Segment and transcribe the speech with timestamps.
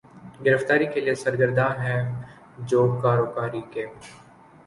[0.45, 1.97] گرفتاری کے لیے سرگرداں ہے
[2.69, 3.85] جو کاروکاری کے